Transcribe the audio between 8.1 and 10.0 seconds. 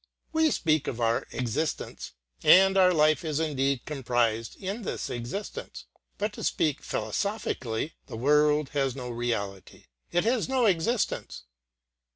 world has no reality,